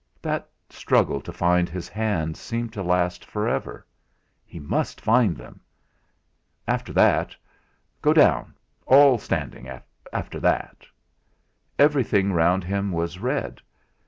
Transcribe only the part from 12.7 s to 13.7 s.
was red.